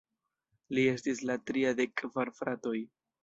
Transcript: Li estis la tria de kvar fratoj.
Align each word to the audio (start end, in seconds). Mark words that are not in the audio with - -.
Li 0.77 0.85
estis 0.93 1.21
la 1.31 1.35
tria 1.51 1.75
de 1.81 1.87
kvar 2.01 2.33
fratoj. 2.39 2.75